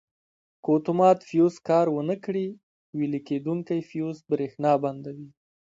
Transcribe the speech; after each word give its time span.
که 0.63 0.69
اتومات 0.75 1.19
فیوز 1.29 1.55
کار 1.67 1.85
ور 1.91 2.03
نه 2.11 2.17
کړي 2.25 2.45
ویلې 2.97 3.19
کېدونکی 3.27 3.79
فیوز 3.89 4.17
برېښنا 4.29 4.71
بندوي. 4.83 5.29